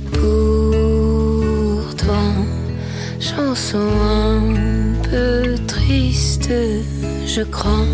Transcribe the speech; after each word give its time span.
pour 0.00 1.94
toi. 1.96 2.22
Chanson 3.20 3.78
un 3.78 4.40
peu 5.10 5.54
triste, 5.66 6.50
je 7.26 7.42
crois. 7.42 7.86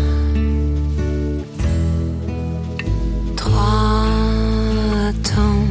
Trois 3.35 5.11
temps 5.23 5.67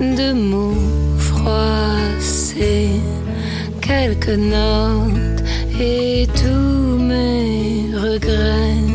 de 0.00 0.32
mots 0.32 1.18
froissés, 1.18 3.00
quelques 3.80 4.38
notes 4.38 5.42
et 5.80 6.26
tous 6.34 6.98
mes 6.98 7.90
regrets, 7.94 8.85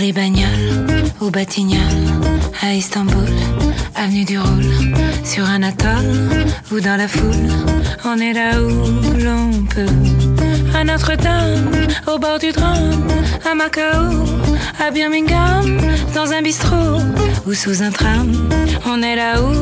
les 0.03 0.13
bagnoles, 0.13 1.05
au 1.21 1.31
Batignolles, 1.31 1.79
à 2.61 2.75
Istanbul, 2.75 3.29
avenue 3.95 4.25
du 4.25 4.37
Roule, 4.37 4.97
sur 5.23 5.45
un 5.45 5.63
atoll 5.63 6.45
ou 6.73 6.81
dans 6.81 6.97
la 6.97 7.07
foule, 7.07 7.53
on 8.05 8.19
est 8.19 8.33
là 8.33 8.61
où 8.61 8.69
l'on 9.25 9.65
peut. 9.73 9.95
À 10.77 10.83
Notre-Dame, 10.83 11.71
au 12.09 12.19
bord 12.19 12.41
du 12.41 12.51
drame, 12.51 13.07
à 13.49 13.55
Macao, 13.55 14.25
à 14.85 14.91
Birmingham, 14.91 15.81
dans 16.17 16.33
un 16.33 16.43
bistrot 16.43 16.99
ou 17.47 17.55
sous 17.55 17.81
un 17.81 17.91
tram, 17.91 18.33
on 18.85 19.01
est 19.03 19.15
là 19.15 19.41
où 19.41 19.53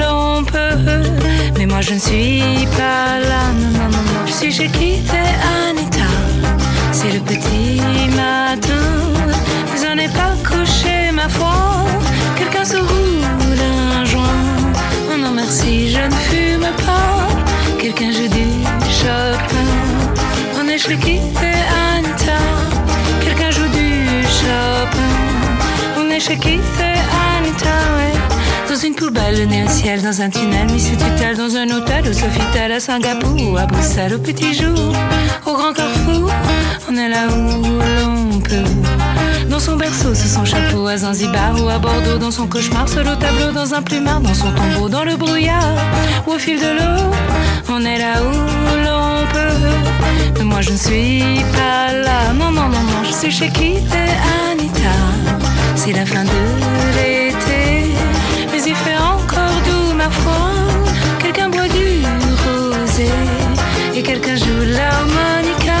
l'on 0.00 0.44
peut. 0.44 1.10
Mais 1.58 1.66
moi 1.66 1.82
je 1.82 1.92
ne 1.92 1.98
suis 1.98 2.66
pas 2.78 3.20
là, 3.20 3.52
non, 3.52 3.68
non, 3.78 3.90
non, 3.90 4.02
non. 4.12 4.26
Je 4.26 4.32
suis 4.32 4.52
chez 4.52 4.68
qui 4.68 5.02
fait 5.02 5.34
Anita. 5.68 6.08
C'est 6.90 7.12
le 7.12 7.20
petit 7.20 7.80
matin, 8.16 8.39
Quelqu'un 20.82 21.20
joue 23.50 23.68
du 23.68 24.22
Chopin. 24.22 25.10
On 25.98 26.08
est 26.10 26.20
chez 26.20 26.38
qui 26.38 26.58
fait 26.58 26.98
Anita, 27.36 27.76
ouais. 27.96 28.14
Dans 28.68 28.76
une 28.80 28.94
poubelle, 28.94 29.40
le 29.40 29.44
nez 29.44 29.64
au 29.64 29.68
ciel, 29.68 30.00
dans 30.02 30.22
un 30.22 30.30
tunnel, 30.30 30.70
mis 30.72 30.80
sous 30.80 30.96
tutelle, 30.96 31.36
dans 31.36 31.54
un 31.54 31.68
hôtel, 31.68 32.08
au 32.08 32.14
Sofitel, 32.14 32.72
à 32.72 32.80
Singapour, 32.80 33.52
ou 33.52 33.58
à 33.58 33.66
Bruxelles, 33.66 34.14
au 34.14 34.18
petit 34.18 34.54
jour, 34.54 34.94
au 35.46 35.52
grand 35.52 35.74
carrefour, 35.74 36.30
on 36.90 36.96
est 36.96 37.08
là 37.08 37.28
où 37.28 37.60
l'on 38.00 38.40
peut. 38.40 38.64
Dans 39.50 39.60
son 39.60 39.76
berceau, 39.76 40.14
sous 40.14 40.28
son 40.28 40.46
chapeau, 40.46 40.86
à 40.86 40.96
Zanzibar 40.96 41.62
ou 41.62 41.68
à 41.68 41.78
Bordeaux, 41.78 42.16
dans 42.18 42.30
son 42.30 42.46
cauchemar, 42.46 42.88
seul 42.88 43.06
au 43.06 43.16
tableau, 43.16 43.52
dans 43.52 43.74
un 43.74 43.82
plumard, 43.82 44.20
dans 44.20 44.32
son 44.34 44.50
tombeau, 44.52 44.88
dans 44.88 45.04
le 45.04 45.16
brouillard, 45.16 45.76
ou 46.26 46.32
au 46.32 46.38
fil 46.38 46.58
de 46.58 46.70
l'eau, 46.78 47.10
on 47.68 47.84
est 47.84 47.98
là 47.98 48.22
où 48.22 48.30
l'on 48.84 48.99
Mais 50.38 50.44
moi 50.44 50.60
je 50.60 50.72
ne 50.72 50.76
suis 50.76 51.44
pas 51.52 51.92
là, 51.92 52.32
non, 52.34 52.50
non, 52.50 52.68
non, 52.68 52.82
non, 52.90 53.04
je 53.04 53.12
suis 53.12 53.30
chez 53.30 53.48
qui 53.48 53.74
fait 53.90 54.14
Anita. 54.50 54.96
C'est 55.74 55.92
la 55.92 56.04
fin 56.06 56.24
de 56.24 56.40
l'été, 56.96 57.94
mais 58.52 58.62
il 58.66 58.74
fait 58.74 58.96
encore 58.98 59.58
doux, 59.66 59.94
ma 59.96 60.10
foi. 60.10 60.42
Quelqu'un 61.18 61.48
boit 61.48 61.68
du 61.68 62.02
rosé 62.44 63.10
et 63.96 64.02
quelqu'un 64.02 64.36
joue 64.36 64.64
l'harmonica. 64.76 65.80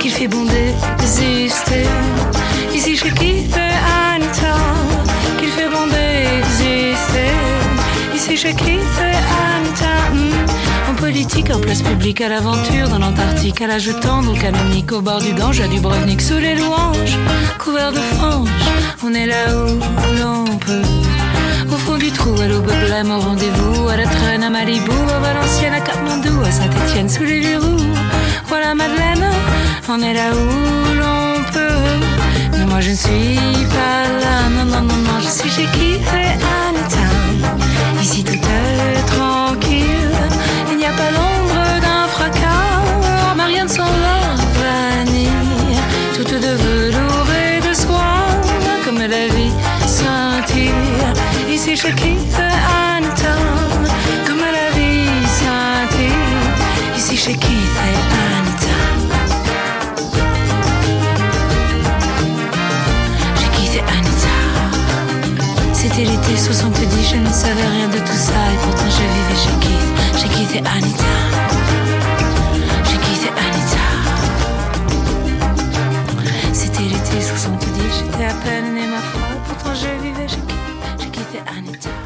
Qu'il 0.00 0.12
fait 0.12 0.28
bon 0.28 0.44
d'exister. 0.44 1.86
Ici 2.74 2.96
chez 2.96 3.10
qui 3.10 3.44
fait 3.54 3.76
Anita. 4.14 4.54
Qu'il 5.38 5.48
fait 5.50 5.68
bon 5.68 5.86
d'exister. 5.86 7.32
Ici 8.14 8.36
chez 8.36 8.54
qui 8.54 8.78
fait 8.96 9.18
Anita. 9.44 9.94
Hmm, 10.12 10.55
en 11.24 11.60
place 11.60 11.80
publique 11.80 12.20
à 12.20 12.28
l'aventure 12.28 12.90
dans 12.90 12.98
l'Antarctique 12.98 13.62
à 13.62 13.66
l'âge 13.66 13.88
tendre 14.02 14.32
au 14.32 14.34
canonique 14.34 14.92
au 14.92 15.00
bord 15.00 15.22
du 15.22 15.32
Gange 15.32 15.60
à 15.60 15.66
Dubrovnik 15.66 16.20
sous 16.20 16.36
les 16.36 16.54
louanges. 16.54 17.16
Couvert 17.58 17.90
de 17.90 18.00
franges 18.00 18.50
on 19.02 19.14
est 19.14 19.24
là 19.24 19.46
où 19.56 19.78
l'on 20.20 20.44
peut. 20.58 20.82
Au 21.72 21.76
fond 21.78 21.96
du 21.96 22.10
trou 22.10 22.38
à 22.38 22.46
l'aube 22.46 22.70
blême 22.86 23.10
au 23.10 23.18
rendez-vous 23.18 23.88
à 23.88 23.96
la 23.96 24.04
traîne 24.04 24.42
à 24.42 24.50
Malibu 24.50 24.90
à 24.90 25.18
Valenciennes 25.20 25.72
à 25.72 25.80
Katmandou 25.80 26.42
à 26.42 26.50
Saint-Étienne 26.50 27.08
sous 27.08 27.24
les 27.24 27.40
verrous 27.40 27.86
voilà 28.46 28.74
Madeleine 28.74 29.30
on 29.88 30.02
est 30.02 30.12
là 30.12 30.28
où 30.32 30.94
l'on 31.00 31.42
peut. 31.50 32.58
Mais 32.58 32.66
moi 32.66 32.80
je 32.80 32.90
ne 32.90 32.96
suis 32.96 33.38
pas 33.70 34.02
là. 34.20 34.50
Non 34.50 34.66
non 34.66 34.82
non 34.82 34.96
non 34.96 35.20
je 35.22 35.28
suis 35.28 35.48
chez 35.48 35.66
qui 35.78 35.94
fait 35.94 36.34
état 36.34 38.02
ici 38.02 38.22
tout 38.22 38.32
est 38.34 39.06
tranquille 39.06 39.45
chez 51.74 51.92
qui 51.94 52.14
fait 52.30 52.42
un 52.42 53.02
temps 53.02 53.82
comme 54.24 54.38
la 54.38 54.70
vie 54.78 55.26
scintille 55.26 56.12
ici 56.96 57.16
qui 57.16 57.26
fait 57.26 57.98
un 58.12 58.44
temps 58.62 58.96
j'ai 63.34 63.48
quitté 63.48 63.80
Anita 63.80 64.36
c'était 65.72 66.04
l'été 66.04 66.36
70 66.36 67.10
je 67.10 67.16
ne 67.16 67.32
savais 67.32 67.66
rien 67.66 67.88
de 67.88 67.98
tout 67.98 68.12
ça. 68.16 68.32
Et 68.52 68.58
pourtant 68.62 68.88
je 68.88 69.02
vivais 69.14 69.40
chez 69.42 69.56
qui 69.60 69.76
j'ai 70.20 70.28
quitté 70.28 70.58
Anita 70.58 71.14
j'ai 72.84 72.98
quitté 72.98 73.28
Anita 73.44 73.86
c'était 76.52 76.82
l'été 76.82 77.20
70 77.20 77.66
j'étais 77.98 78.24
à 78.24 78.34
peine 78.34 78.72
né 78.72 78.86
ma 78.86 78.98
foi. 78.98 79.20
Pourtant 79.48 79.74
je 79.74 79.88
vivais 80.06 80.28
j'ai 80.28 80.36
quitté 80.36 80.55
Anita 81.44 82.05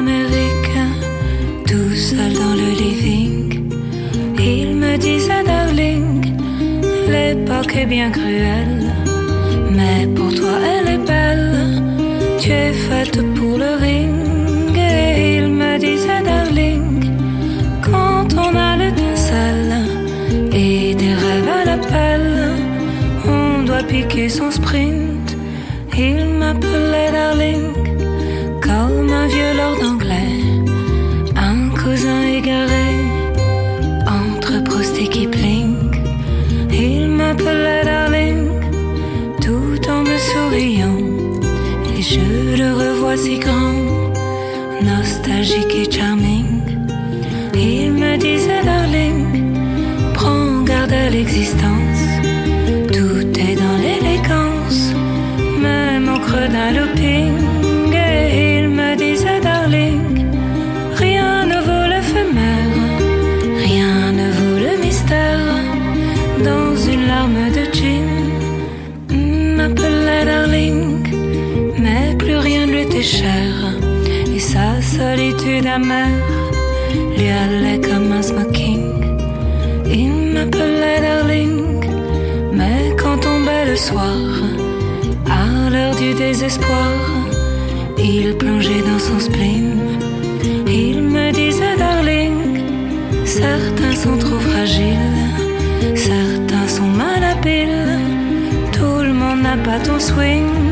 d'Amérique 0.00 0.78
tout 1.66 1.94
seul 1.94 2.32
dans 2.32 2.54
le 2.54 2.70
living. 2.84 3.70
Il 4.38 4.76
me 4.76 4.96
disait 4.96 5.44
Darling 5.44 6.34
l'époque 7.08 7.76
est 7.76 7.84
bien 7.86 8.10
cruelle. 8.10 8.86
Mais 9.70 10.06
pour 10.16 10.32
toi 10.34 10.56
elle 10.72 10.94
est 10.94 11.06
belle. 11.06 11.82
Tu 12.38 12.50
es 12.50 12.72
faite 12.72 13.18
pour 13.34 13.58
le 13.58 13.72
ring. 13.84 14.74
Et 14.74 15.36
il 15.36 15.48
me 15.48 15.78
disait 15.78 16.22
darling 16.24 17.04
quand 17.82 18.28
on 18.44 18.56
a 18.56 18.76
l'étincelle 18.76 19.74
et 20.52 20.94
des 20.94 21.14
rêves 21.24 21.52
à 21.60 21.64
l'appel 21.68 22.26
on 23.26 23.64
doit 23.64 23.82
piquer 23.82 24.28
son 24.30 24.50
sprint. 24.50 25.36
Il 25.98 26.24
m'appelait 26.38 27.12
darling 27.12 27.69
d'un 56.52 56.72
looping 56.72 57.92
et 57.92 58.58
il 58.58 58.68
me 58.68 58.96
disait 58.96 59.40
darling 59.40 60.24
rien 60.94 61.46
ne 61.46 61.58
vaut 61.66 61.86
l'éphémère 61.92 62.76
rien 63.66 64.12
ne 64.12 64.26
vaut 64.38 64.58
le 64.66 64.84
mystère. 64.84 65.38
Dans 66.44 66.74
une 66.92 67.06
larme 67.06 67.50
de 67.56 67.64
gin 67.76 68.08
m'appelait 69.56 70.24
darling 70.24 71.06
mais 71.78 72.14
plus 72.16 72.36
rien 72.36 72.66
ne 72.66 72.72
lui 72.72 72.80
était 72.80 73.02
cher. 73.02 73.50
Et 74.34 74.38
sa 74.38 74.80
solitude 74.80 75.66
amère 75.66 76.26
lui 77.16 77.28
allait 77.28 77.80
comme 77.80 78.10
un 78.12 78.22
smoking. 78.22 78.84
Il 79.86 80.32
m'appelait 80.34 81.00
darling 81.00 81.84
mais 82.52 82.94
quand 83.00 83.18
tombait 83.18 83.66
le 83.66 83.76
soir 83.76 84.39
désespoir. 86.14 86.90
Il 87.98 88.36
plongeait 88.36 88.82
dans 88.82 88.98
son 88.98 89.18
spleen. 89.20 89.78
Il 90.66 91.02
me 91.02 91.32
disait 91.32 91.76
darling 91.76 92.40
certains 93.24 93.94
sont 93.94 94.16
trop 94.18 94.38
fragiles 94.38 95.20
certains 95.94 96.68
sont 96.68 96.90
malhabiles 97.02 97.98
tout 98.72 99.02
le 99.02 99.12
monde 99.12 99.42
n'a 99.42 99.56
pas 99.56 99.78
ton 99.78 99.98
swing 99.98 100.69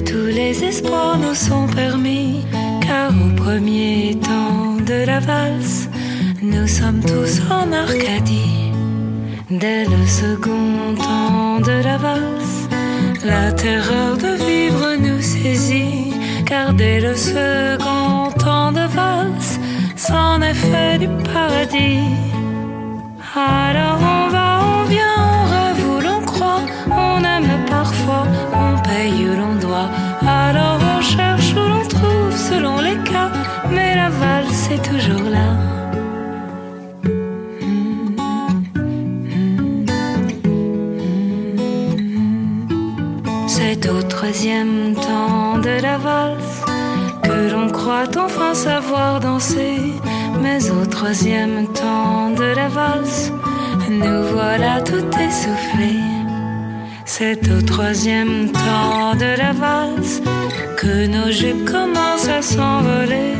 tous 0.00 0.26
les 0.26 0.64
espoirs 0.64 1.18
nous 1.18 1.34
sont 1.34 1.66
permis, 1.68 2.44
car 2.80 3.10
au 3.10 3.34
premier 3.36 4.18
temps 4.20 4.76
de 4.84 5.04
la 5.06 5.20
valse, 5.20 5.88
nous 6.42 6.66
sommes 6.66 7.00
tous 7.00 7.40
en 7.50 7.72
Arcadie. 7.72 8.72
Dès 9.50 9.84
le 9.84 10.06
second 10.06 10.94
temps 10.96 11.60
de 11.60 11.82
la 11.84 11.96
valse, 11.96 12.68
la 13.24 13.52
terreur 13.52 14.16
de 14.16 14.32
vivre 14.44 14.96
nous 15.00 15.22
saisit, 15.22 16.12
car 16.46 16.64
Regardez 16.64 17.00
le 17.00 17.14
second 17.14 18.30
temps 18.38 18.72
de 18.72 18.86
valse, 18.96 19.58
c'en 19.96 20.40
est 20.40 20.54
fait 20.54 20.98
du 20.98 21.08
paradis. 21.32 22.08
Alors 23.34 23.98
on 24.00 24.28
va, 24.30 24.60
on 24.62 24.84
vient, 24.88 25.18
on 25.18 25.44
rêve 25.54 26.04
l'on 26.04 26.20
croit, 26.24 26.62
on 26.90 27.18
aime 27.22 27.64
parfois, 27.68 28.26
où 28.94 29.36
l'on 29.40 29.54
doit. 29.66 29.90
Alors 30.26 30.78
on 30.96 31.00
cherche 31.00 31.52
où 31.52 31.68
l'on 31.72 31.86
trouve 31.86 32.32
selon 32.50 32.80
les 32.80 32.98
cas, 33.10 33.30
mais 33.70 33.94
la 33.96 34.08
valse 34.08 34.70
est 34.70 34.84
toujours 34.90 35.28
là. 35.36 35.48
C'est 43.46 43.88
au 43.90 44.02
troisième 44.02 44.94
temps 44.94 45.58
de 45.58 45.82
la 45.82 45.98
valse 45.98 46.62
que 47.22 47.52
l'on 47.52 47.68
croit 47.70 48.10
enfin 48.16 48.54
savoir 48.54 49.20
danser. 49.20 49.78
Mais 50.42 50.70
au 50.70 50.84
troisième 50.86 51.66
temps 51.72 52.30
de 52.30 52.48
la 52.60 52.68
valse, 52.68 53.32
nous 53.90 54.22
voilà 54.32 54.80
tout 54.82 55.06
essoufflés. 55.26 56.13
C'est 57.16 57.48
au 57.48 57.62
troisième 57.62 58.50
temps 58.50 59.14
de 59.14 59.38
la 59.38 59.52
valse 59.52 60.20
que 60.76 61.06
nos 61.06 61.30
jupes 61.30 61.64
commencent 61.64 62.28
à 62.28 62.42
s'envoler. 62.42 63.36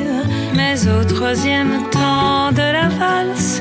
Mais 0.54 0.76
au 0.86 1.02
troisième 1.02 1.90
temps 1.90 2.52
de 2.52 2.66
la 2.78 2.88
valse, 3.00 3.60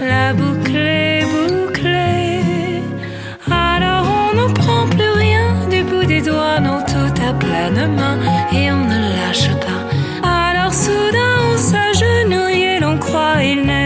la 0.00 0.32
boucle 0.32 0.76
est 0.76 1.24
bouclée. 1.32 2.82
Alors 3.48 4.04
on 4.32 4.36
ne 4.36 4.52
prend 4.52 4.88
plus 4.88 5.12
rien 5.26 5.68
du 5.70 5.84
bout 5.84 6.06
des 6.06 6.22
doigts, 6.22 6.58
non 6.58 6.80
tout 6.84 7.14
à 7.22 7.32
pleine 7.32 7.94
main 7.94 8.18
et 8.52 8.72
on 8.72 8.84
ne 8.84 9.00
lâche 9.16 9.50
pas. 9.64 9.82
Alors 10.28 10.74
soudain 10.74 11.34
on 11.52 11.56
s'agenouille 11.56 12.62
et 12.64 12.80
l'on 12.80 12.98
croit 12.98 13.40
il 13.44 13.64
n'est 13.64 13.81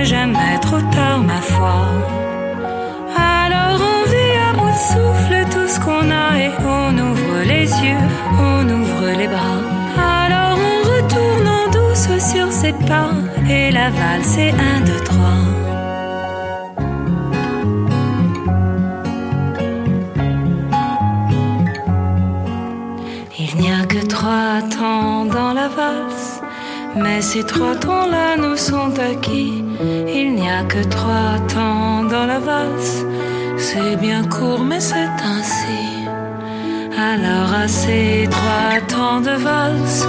et 13.49 13.71
la 13.71 13.91
valse 13.91 14.39
est 14.39 14.51
un, 14.53 14.81
deux, 14.85 15.03
trois. 15.05 15.43
Il 23.39 23.57
n'y 23.61 23.71
a 23.71 23.85
que 23.87 24.07
trois 24.07 24.61
temps 24.77 25.25
dans 25.25 25.53
la 25.53 25.69
valse, 25.69 26.41
mais 26.97 27.21
ces 27.21 27.45
trois 27.45 27.75
temps-là 27.77 28.37
nous 28.37 28.57
sont 28.57 28.93
acquis. 28.99 29.65
Il 30.15 30.35
n'y 30.35 30.51
a 30.51 30.63
que 30.65 30.83
trois 30.85 31.39
temps 31.55 32.05
dans 32.05 32.27
la 32.27 32.39
valse, 32.39 33.05
c'est 33.57 33.97
bien 33.97 34.25
court, 34.25 34.61
mais 34.61 34.81
c'est 34.81 35.15
ainsi. 35.35 35.83
Alors 36.99 37.53
à 37.65 37.69
ces 37.69 38.29
trois 38.31 38.81
temps 38.89 39.21
de 39.21 39.37
valse 39.49 40.07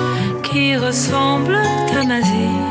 qui 0.57 0.75
ressemblent 0.75 1.67
à 1.99 2.03
ma 2.11 2.19
vie, 2.19 2.61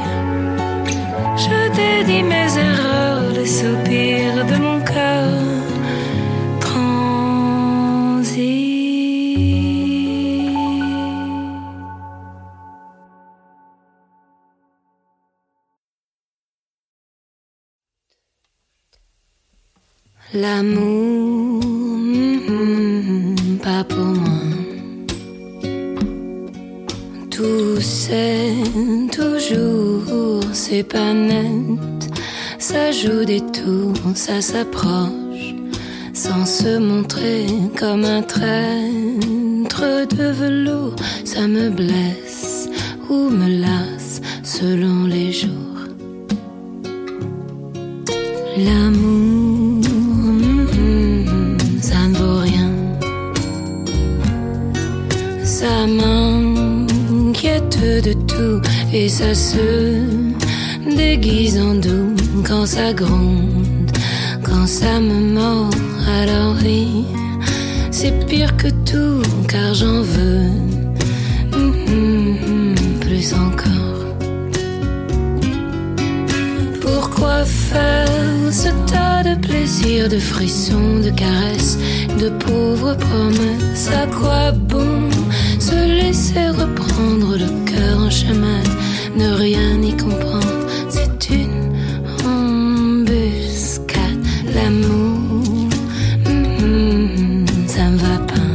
je 1.45 1.59
dédie 1.81 2.25
mes 2.35 2.51
erreurs, 2.69 3.31
les 3.39 3.51
soupirs 3.59 4.45
de 4.51 4.57
mon 4.67 4.79
cœur. 4.93 5.27
L'amour, 20.35 21.56
Toujours, 29.11 30.41
c'est 30.53 30.85
pas 30.85 31.13
net. 31.13 32.09
Ça 32.59 32.93
joue 32.93 33.25
des 33.25 33.41
tours, 33.41 33.95
ça 34.15 34.41
s'approche, 34.41 35.55
sans 36.13 36.47
se 36.47 36.79
montrer 36.79 37.47
comme 37.77 38.05
un 38.05 38.23
traître 38.23 40.07
de 40.17 40.31
velours. 40.31 40.95
Ça 41.25 41.49
me 41.49 41.69
blesse 41.69 42.69
ou 43.11 43.29
me 43.29 43.61
lasse 43.61 44.21
selon 44.45 45.07
les 45.07 45.33
jours. 45.33 45.51
L'amour, 48.57 49.83
mm, 50.79 51.59
ça 51.81 52.07
ne 52.07 52.15
vaut 52.15 52.41
rien. 52.41 52.71
Ça 55.43 55.87
de 57.81 58.13
tout 58.13 58.61
et 58.93 59.09
ça 59.09 59.35
se 59.35 60.01
déguise 60.97 61.59
en 61.59 61.75
doux 61.75 62.15
quand 62.45 62.67
ça 62.67 62.93
gronde, 62.93 63.91
quand 64.43 64.67
ça 64.67 65.01
me 65.01 65.35
mord. 65.35 65.71
Alors 66.23 66.55
oui, 66.63 67.05
c'est 67.91 68.27
pire 68.27 68.57
que 68.57 68.69
tout 68.69 69.23
car 69.49 69.75
j'en 69.75 70.01
veux 70.03 70.51
plus 73.01 73.33
encore. 73.35 74.05
Pourquoi 76.81 77.45
faire 77.45 78.09
ce 78.51 78.69
tas 78.91 79.23
de 79.23 79.41
plaisirs, 79.41 80.09
de 80.09 80.19
frissons, 80.19 81.01
de 81.05 81.11
caresses, 81.11 81.79
de 82.19 82.31
pauvres 82.31 82.97
promesses? 82.97 83.91
À 83.93 84.07
quoi 84.07 84.53
bon 84.53 85.06
se 85.67 85.75
laisser 86.01 86.49
reprendre 86.63 87.37
le 87.43 87.51
cœur 87.71 87.99
en 88.07 88.11
chemin, 88.11 88.63
ne 89.17 89.29
rien 89.45 89.83
y 89.83 89.93
comprendre 89.97 90.63
C'est 90.89 91.31
une 91.41 91.61
embuscade, 92.25 94.23
l'amour, 94.55 95.69
mm, 96.25 97.47
ça 97.67 97.85
me 97.93 97.99
va 98.07 98.19
pas. 98.33 98.53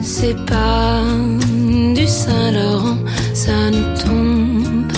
C'est 0.00 0.38
pas 0.46 1.02
du 1.98 2.06
Saint-Laurent, 2.06 3.00
ça 3.34 3.58
ne 3.76 3.82
tombe 4.04 4.92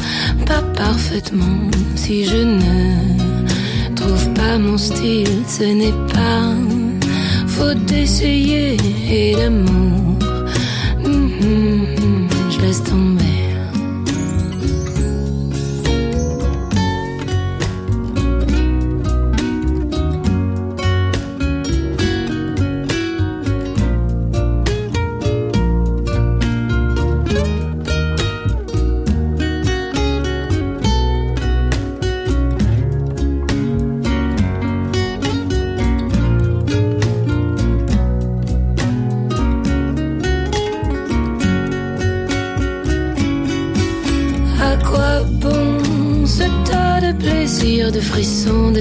pas 0.45 0.63
parfaitement. 0.83 1.59
Si 1.95 2.27
je 2.27 2.43
ne 2.61 3.95
trouve 3.97 4.27
pas 4.35 4.59
mon 4.59 4.77
style, 4.77 5.37
ce 5.49 5.65
n'est 5.81 5.99
pas 6.17 6.49
faute 7.63 7.85
d'essayer 7.85 8.77
et 9.09 9.37
d'amour. 9.37 10.19
Mhm, 11.05 12.29
Je 12.51 12.61
laisse 12.61 12.83
tomber. 12.83 13.12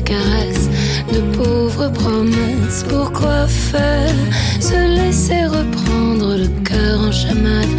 Caresses, 0.03 0.69
de 1.13 1.19
pauvres 1.37 1.89
promesses 1.91 2.83
Pourquoi 2.87 3.47
faire 3.47 4.13
se 4.59 4.75
laisser 4.97 5.45
reprendre 5.45 6.35
le 6.37 6.47
cœur 6.63 6.99
en 7.01 7.11
chamade, 7.11 7.69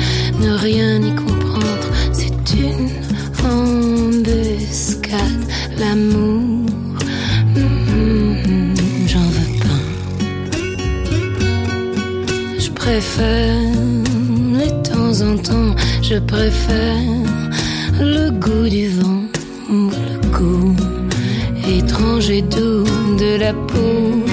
ne 0.40 0.52
rien 0.52 1.00
y 1.02 1.14
comprendre? 1.14 1.88
C'est 2.12 2.54
une 2.54 2.90
embuscade, 3.44 5.44
l'amour. 5.78 6.66
mm, 7.56 8.74
J'en 9.06 9.28
veux 9.36 9.58
pas. 9.60 9.82
Je 12.58 12.70
préfère 12.70 13.60
les 14.58 14.72
temps 14.82 15.20
en 15.22 15.36
temps, 15.36 15.74
je 16.02 16.18
préfère 16.18 16.96
le 18.00 18.30
goût 18.30 18.68
du 18.68 18.88
vent 18.88 19.22
le 19.70 20.18
goût 20.36 20.74
étrange 21.68 22.30
et 22.30 22.42
doux 22.42 22.84
de 23.18 23.38
la 23.38 23.52
peau 23.52 24.24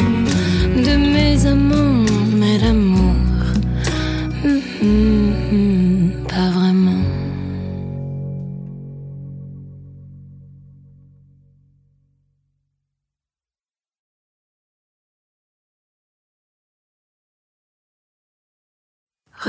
de 0.75 0.97
mes 0.97 1.45
amants, 1.45 1.88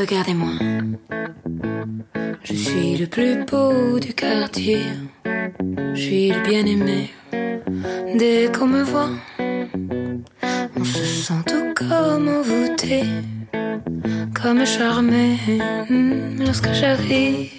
Regardez-moi. 0.00 0.52
Je 2.42 2.54
suis 2.54 2.96
le 2.96 3.06
plus 3.06 3.44
beau 3.44 4.00
du 4.00 4.14
quartier. 4.14 4.80
Je 5.94 6.00
suis 6.00 6.28
le 6.32 6.40
bien-aimé. 6.40 7.10
Dès 8.16 8.50
qu'on 8.50 8.66
me 8.66 8.82
voit, 8.82 9.10
on 10.74 10.84
se 10.84 11.04
sent 11.04 11.42
tout 11.46 11.74
comme 11.76 12.28
envoûté, 12.28 13.02
comme 14.40 14.64
charmé 14.64 15.36
hmm, 15.90 16.44
lorsque 16.46 16.72
j'arrive. 16.72 17.50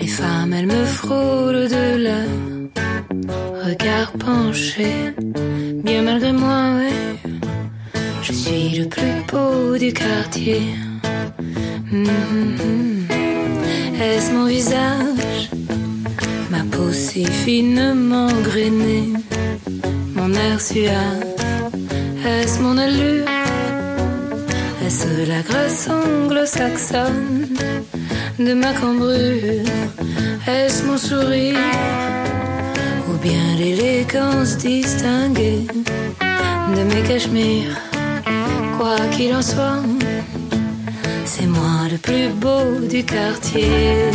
Les 0.00 0.06
femmes, 0.06 0.54
elles 0.54 0.66
me 0.66 0.84
frôlent 0.86 1.68
de 1.76 1.86
leur 2.06 3.66
regard 3.66 4.12
penché, 4.12 5.12
bien 5.84 6.00
malgré 6.00 6.32
moi, 6.32 6.76
ouais. 6.78 7.06
Je 8.22 8.32
suis 8.32 8.70
le 8.70 8.88
plus 8.88 9.22
beau 9.30 9.78
du 9.78 9.92
quartier. 9.92 10.62
Hmm, 11.90 13.04
Est-ce 14.00 14.32
mon 14.32 14.46
visage, 14.46 15.50
ma 16.50 16.58
peau 16.70 16.92
si 16.92 17.24
finement 17.24 18.28
grainée, 18.42 19.12
mon 20.14 20.32
air 20.34 20.60
suave? 20.60 21.24
Est-ce 22.26 22.60
mon 22.60 22.76
allure? 22.76 23.24
Est-ce 24.84 25.28
la 25.28 25.40
grâce 25.42 25.88
anglo-saxonne 25.88 27.48
de 28.38 28.52
ma 28.54 28.72
cambrure? 28.72 29.62
Est-ce 30.48 30.84
mon 30.84 30.96
sourire? 30.96 31.56
Ou 33.08 33.16
bien 33.22 33.54
l'élégance 33.58 34.56
distinguée 34.58 35.66
de 36.76 36.82
mes 36.82 37.02
cachemires? 37.06 37.76
Quoi 38.76 38.96
qu'il 39.16 39.34
en 39.34 39.42
soit, 39.42 39.82
c'est 41.46 41.52
moi 41.52 41.88
le 41.90 41.98
plus 41.98 42.28
beau 42.28 42.86
du 42.88 43.04
quartier. 43.04 44.10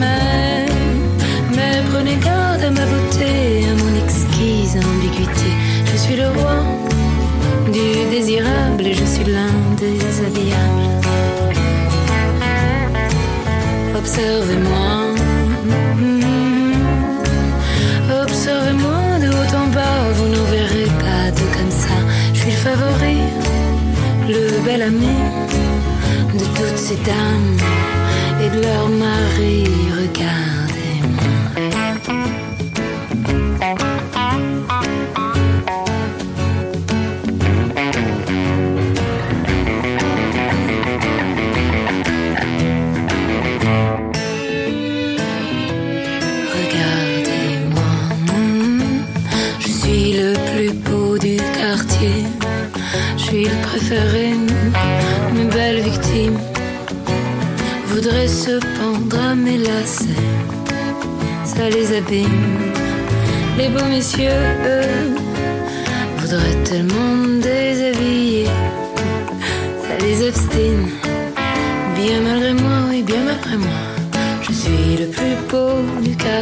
Mais, 0.00 0.66
mais 1.54 1.82
prenez 1.90 2.16
garde 2.16 2.62
à 2.62 2.70
ma 2.70 2.86
beauté, 2.86 3.64
à 3.70 3.74
mon 3.82 3.92
exquise 4.04 4.76
ambiguïté. 4.76 5.50
Je 5.92 5.96
suis 5.96 6.16
le 6.16 6.28
roi 6.28 6.56
du 7.72 8.10
désirable 8.10 8.86
et 8.86 8.94
je 8.94 9.04
suis 9.04 9.24
l'un 9.24 9.54
des 9.76 10.00
habillables. 10.26 10.90
Observez-moi. 13.96 15.23
Ces 26.84 26.96
dames 26.96 27.56
et 28.42 28.50
de 28.50 28.60
leurs 28.60 28.90
maris. 28.90 29.64
Regardez-moi. 30.00 31.43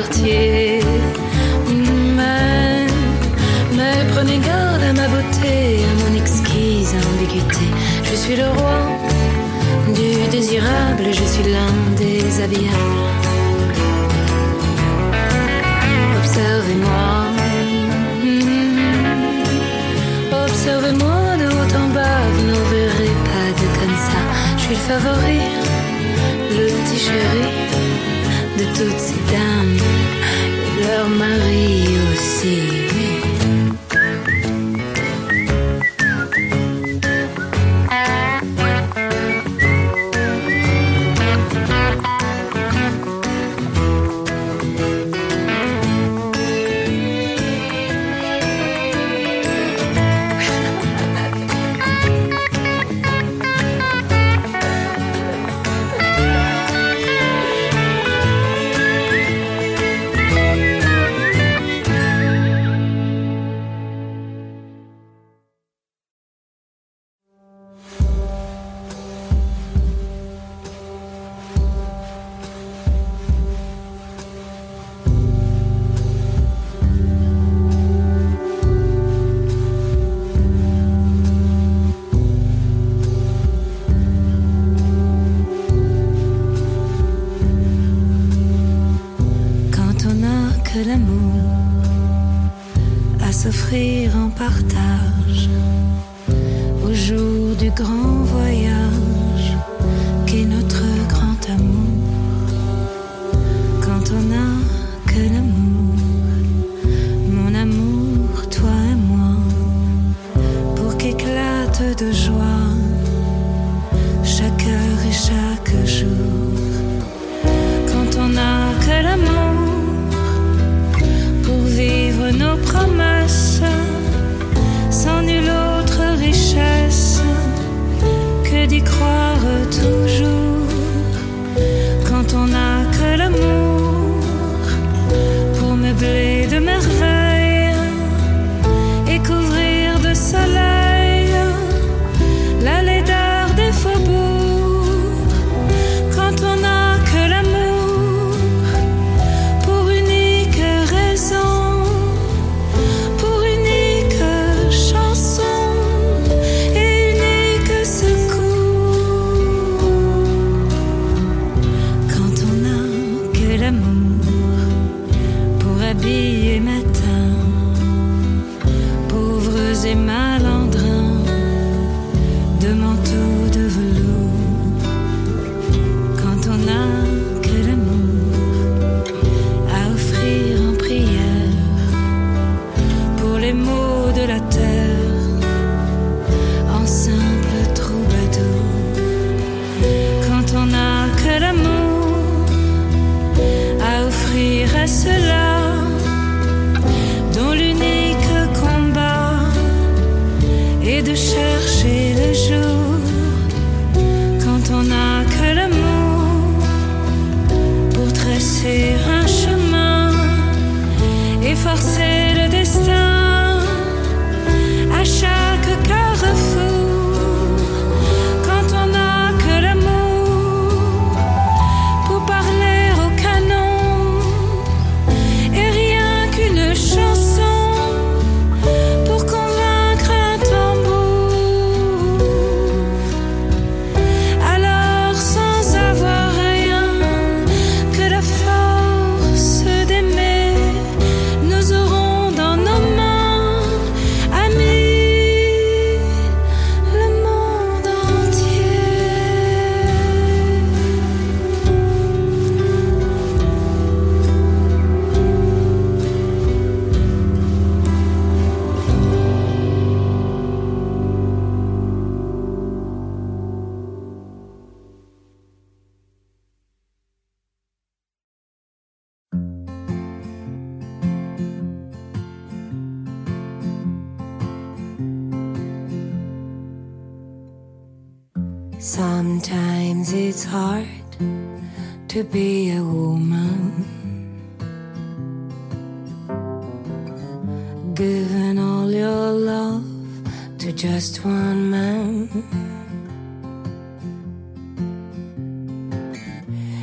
Quartier. 0.02 0.80
Mais, 2.16 2.86
mais 3.76 3.98
prenez 4.14 4.38
garde 4.38 4.82
à 4.82 4.92
ma 4.92 5.08
beauté, 5.08 5.84
à 5.90 5.92
mon 6.02 6.12
exquise 6.16 6.94
ambiguïté. 7.10 7.66
Je 8.04 8.14
suis 8.16 8.36
le 8.36 8.48
roi 8.48 8.78
du 9.94 10.28
désirable, 10.30 11.06
je 11.10 11.24
suis 11.32 11.46
l'un 11.54 11.74
des 11.96 12.42
habillables. 12.42 13.00
Observez-moi. 16.18 17.06
Hmm. 18.24 18.78
Observez-moi 20.44 21.22
de 21.40 21.46
haut 21.56 21.72
en 21.82 21.88
bas, 21.96 22.22
vous 22.34 22.44
n'en 22.50 22.64
verrez 22.74 23.14
pas 23.30 23.48
de 23.60 23.66
comme 23.78 23.98
ça. 24.08 24.20
Je 24.56 24.62
suis 24.62 24.74
le 24.74 24.84
favori, 24.88 25.40
le 26.58 26.64
petit 26.66 26.98
chéri 26.98 27.71
toutes 28.74 28.98
ces 28.98 29.20
dames 29.32 29.76
et 29.76 30.82
de 30.82 30.86
leurs 30.86 31.08
maris 31.08 31.88
aussi. 32.12 32.71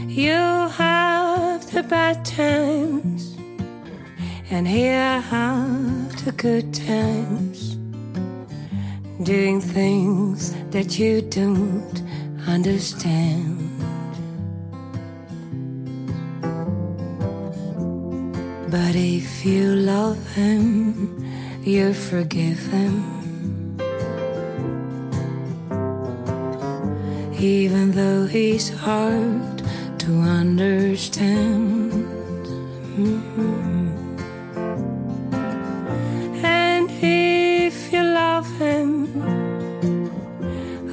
You 0.10 0.32
have 0.32 1.72
the 1.72 1.84
bad 1.84 2.26
times, 2.26 3.38
and 4.50 4.68
here 4.68 5.00
I 5.00 5.20
have 5.20 6.26
the 6.26 6.32
good 6.32 6.74
times 6.74 7.76
doing 9.22 9.62
things 9.62 10.56
that 10.72 10.98
you 10.98 11.22
don't 11.22 12.02
understand. 12.48 13.70
But 18.72 18.96
if 18.96 19.46
you 19.46 19.76
love 19.76 20.18
him, 20.34 21.24
you 21.64 21.94
forgive 21.94 22.58
him. 22.72 23.78
Even 27.40 27.92
though 27.92 28.26
he's 28.26 28.70
hard 28.70 29.59
to 30.10 30.16
understand. 30.42 31.94
Mhm. 32.98 33.92
And 36.62 36.90
if 37.02 37.76
you 37.94 38.04
love 38.22 38.50
him, 38.66 38.90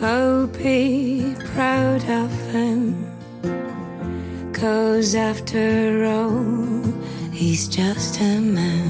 oh, 0.03 0.47
be 0.59 1.35
proud 1.53 2.03
of 2.23 2.31
him. 2.53 2.81
Cause 4.61 5.11
after 5.31 5.67
all, 6.17 6.83
he's 7.41 7.63
just 7.69 8.13
a 8.21 8.35
man. 8.59 8.86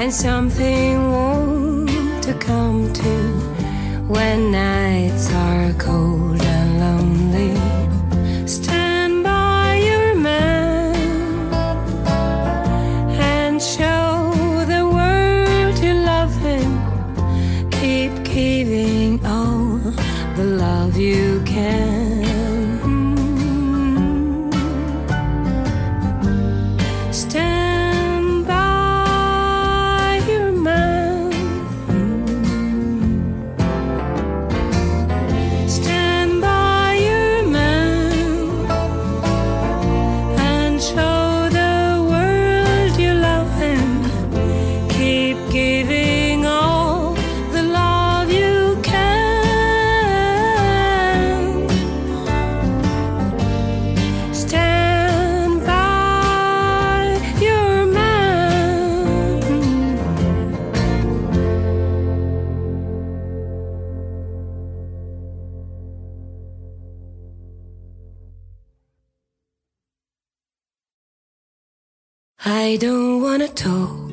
And 0.00 0.14
something 0.14 1.12
warm 1.12 1.86
to 2.22 2.32
come 2.40 2.90
to 2.90 3.12
when 4.08 4.50
nights 4.50 5.30
are 5.30 5.74
cold 5.74 6.29
I 72.70 72.76
don't 72.76 73.20
wanna 73.20 73.48
talk 73.48 74.12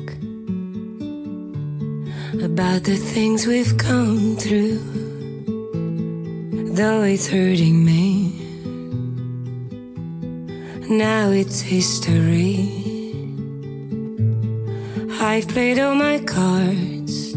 about 2.42 2.82
the 2.82 2.96
things 2.96 3.46
we've 3.46 3.76
come 3.78 4.34
through, 4.36 4.80
though 6.74 7.02
it's 7.04 7.28
hurting 7.28 7.84
me. 7.84 8.32
Now 10.90 11.30
it's 11.30 11.60
history. 11.60 12.68
I've 15.20 15.46
played 15.46 15.78
all 15.78 15.94
my 15.94 16.18
cards, 16.18 17.34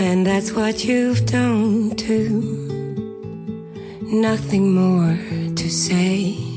and 0.00 0.26
that's 0.26 0.52
what 0.52 0.82
you've 0.86 1.26
done 1.26 1.94
too. 1.96 2.40
Nothing 4.00 4.74
more 4.74 5.18
to 5.56 5.68
say. 5.68 6.49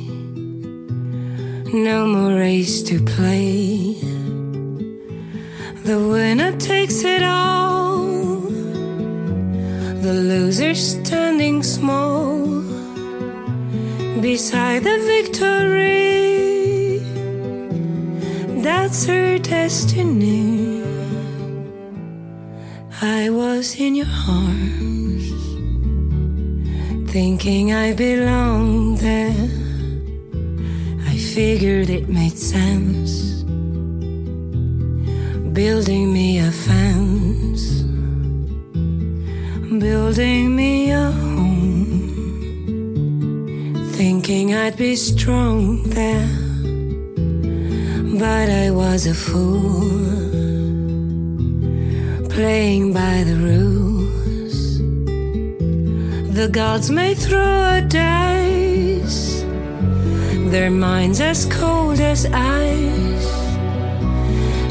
No 1.73 2.05
more 2.05 2.35
race 2.35 2.83
to 2.83 2.99
play. 3.03 3.95
The 5.85 5.97
winner 6.07 6.55
takes 6.57 7.03
it 7.03 7.23
all. 7.23 8.41
The 10.05 10.13
loser 10.13 10.75
standing 10.75 11.63
small 11.63 12.61
beside 14.21 14.83
the 14.83 14.99
victory. 15.13 16.99
That's 18.61 19.07
her 19.07 19.39
destiny. 19.39 20.83
I 23.01 23.31
was 23.31 23.79
in 23.79 23.95
your 23.95 24.13
arms, 24.29 25.25
thinking 27.11 27.73
I 27.73 27.93
belonged 27.93 28.99
there. 28.99 29.62
Figured 31.33 31.89
it 31.89 32.07
made 32.09 32.37
sense, 32.37 33.41
building 35.51 36.13
me 36.13 36.37
a 36.37 36.51
fence, 36.51 37.81
building 39.79 40.55
me 40.55 40.91
a 40.91 41.09
home, 41.09 42.29
thinking 43.93 44.53
I'd 44.53 44.77
be 44.77 44.95
strong 44.95 45.81
there. 45.89 46.29
But 48.19 48.49
I 48.51 48.69
was 48.69 49.07
a 49.07 49.15
fool. 49.15 49.89
Playing 52.29 52.93
by 52.93 53.23
the 53.23 53.37
rules. 53.49 54.77
The 56.35 56.47
gods 56.51 56.91
may 56.91 57.15
throw 57.15 57.77
a 57.77 57.81
dice, 57.81 58.72
their 60.53 60.69
minds 60.69 61.19
as 61.19 61.47
cold 61.47 61.99
as 61.99 62.27
ice, 62.27 63.33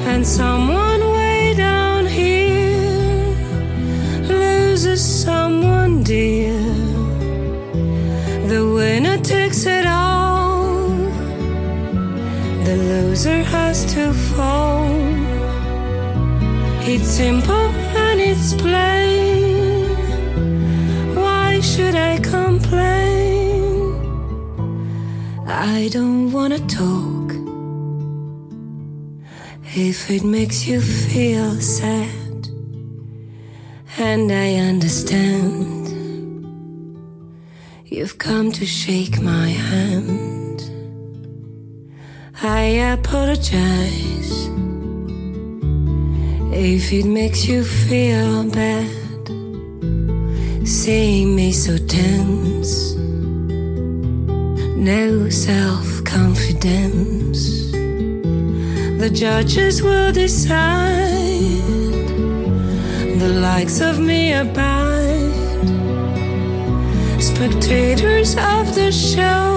and 0.07 0.25
someone 0.25 1.01
way 1.11 1.55
down 1.57 2.07
here 2.07 3.35
loses 4.29 5.03
someone 5.25 6.05
dear. 6.05 6.57
The 8.47 8.63
winner 8.77 9.19
takes 9.19 9.67
it 9.67 9.85
all, 9.85 10.87
the 12.67 12.77
loser 12.93 13.43
has 13.43 13.85
to 13.95 14.13
fall. 14.13 14.87
It's 16.93 17.09
simple 17.09 17.67
and 18.07 18.21
it's 18.21 18.55
plain. 18.55 19.32
I 25.65 25.89
don't 25.93 26.33
wanna 26.33 26.59
talk. 26.67 27.31
If 29.77 30.11
it 30.11 30.25
makes 30.25 30.67
you 30.67 30.81
feel 30.81 31.55
sad, 31.61 32.49
and 33.97 34.33
I 34.33 34.55
understand, 34.55 35.87
you've 37.87 38.19
come 38.19 38.51
to 38.51 38.67
shake 38.67 39.23
my 39.23 39.51
hand. 39.51 40.69
I 42.43 42.63
apologize 42.97 44.49
if 46.53 46.93
it 46.93 47.07
makes 47.07 47.47
you 47.47 47.63
feel 47.63 48.51
bad, 48.51 49.29
seeing 50.67 51.37
me 51.37 51.53
so 51.53 51.79
tense, 51.79 52.97
no 54.77 55.29
self 55.29 56.05
confidence. 56.05 57.71
The 57.73 59.11
judges 59.13 59.83
will 59.83 60.13
decide, 60.13 61.69
the 63.19 63.33
likes 63.41 63.81
of 63.81 63.99
me 63.99 64.33
abide, 64.33 65.69
spectators 67.21 68.37
of 68.37 68.75
the 68.75 68.91
show, 68.93 69.51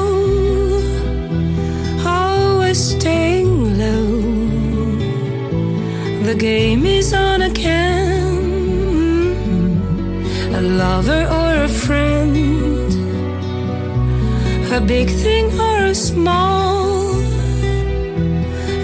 always 2.05 2.79
staying 2.95 3.77
low 3.77 4.35
the 6.25 6.33
game 6.33 6.87
is 6.87 7.13
on 7.13 7.43
again. 7.43 8.25
A 10.55 10.61
lover 10.61 11.27
a 14.75 14.81
big 14.81 15.09
thing 15.09 15.45
or 15.57 15.85
a 15.85 15.95
small. 15.95 17.13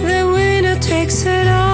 The 0.08 0.32
winner 0.34 0.80
takes 0.80 1.26
it 1.26 1.48
all. 1.48 1.71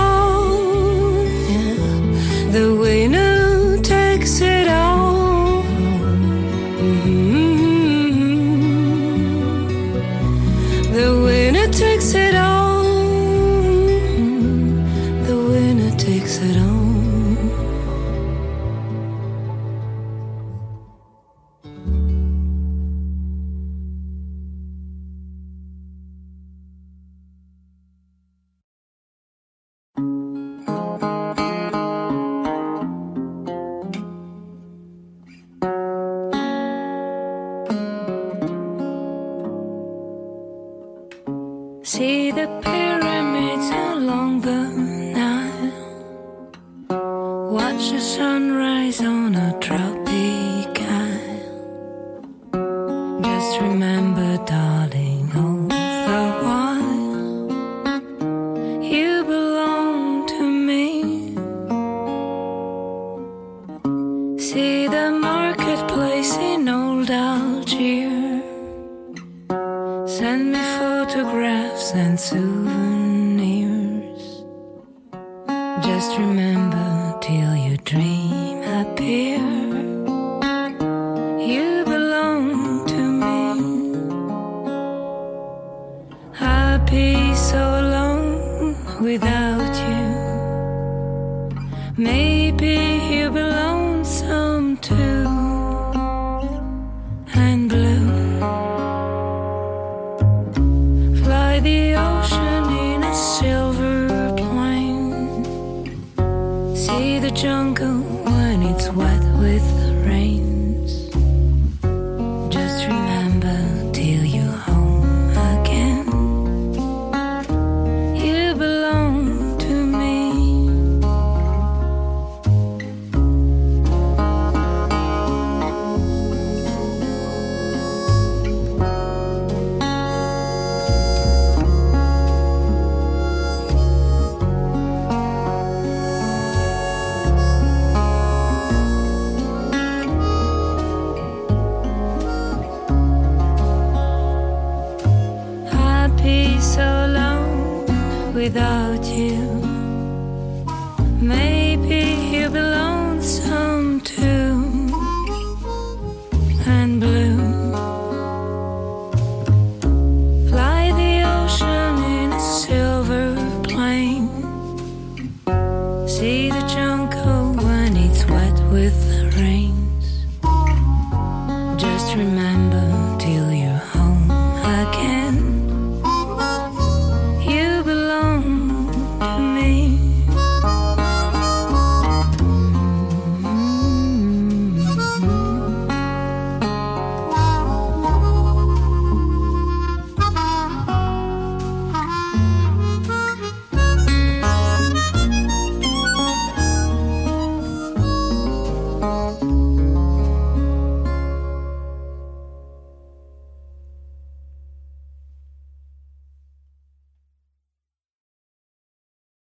Maybe 92.50 93.00
he'll 93.00 93.32
be 93.32 93.42
lonesome 93.42 94.78
too. 94.78 95.27